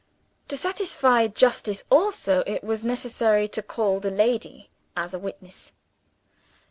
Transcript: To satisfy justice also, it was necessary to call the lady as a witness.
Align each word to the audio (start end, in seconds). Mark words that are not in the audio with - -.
To 0.47 0.57
satisfy 0.57 1.27
justice 1.27 1.83
also, 1.91 2.39
it 2.47 2.63
was 2.63 2.83
necessary 2.83 3.47
to 3.49 3.61
call 3.61 3.99
the 3.99 4.09
lady 4.09 4.71
as 4.97 5.13
a 5.13 5.19
witness. 5.19 5.73